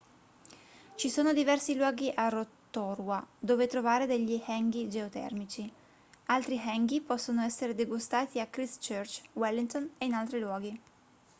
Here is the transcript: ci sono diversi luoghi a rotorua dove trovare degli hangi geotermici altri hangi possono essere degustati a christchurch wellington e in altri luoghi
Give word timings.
ci 0.95 1.11
sono 1.11 1.31
diversi 1.31 1.75
luoghi 1.75 2.11
a 2.15 2.27
rotorua 2.27 3.23
dove 3.37 3.67
trovare 3.67 4.07
degli 4.07 4.41
hangi 4.47 4.89
geotermici 4.89 5.71
altri 6.25 6.57
hangi 6.57 7.01
possono 7.01 7.43
essere 7.43 7.75
degustati 7.75 8.39
a 8.39 8.47
christchurch 8.47 9.21
wellington 9.33 9.91
e 9.99 10.05
in 10.05 10.13
altri 10.15 10.39
luoghi 10.39 10.81